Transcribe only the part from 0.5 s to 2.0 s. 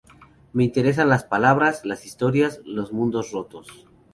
Me interesan las palabras,